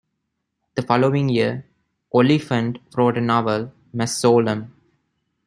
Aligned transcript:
The 0.73 0.81
following 0.81 1.29
year, 1.29 1.67
Oliphant 2.11 2.79
wrote 2.97 3.19
a 3.19 3.21
novel, 3.21 3.71
"Masollam". 3.93 4.71